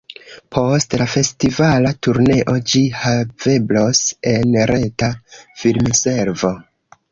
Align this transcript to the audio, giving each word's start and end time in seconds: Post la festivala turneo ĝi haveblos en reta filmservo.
Post 0.55 0.95
la 1.01 1.05
festivala 1.15 1.91
turneo 2.07 2.55
ĝi 2.73 2.81
haveblos 3.03 4.01
en 4.35 4.59
reta 4.75 5.13
filmservo. 5.63 6.55